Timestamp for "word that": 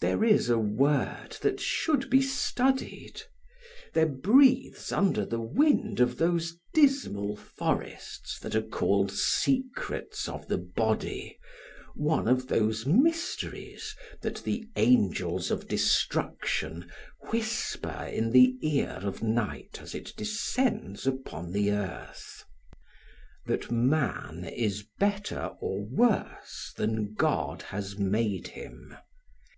0.58-1.60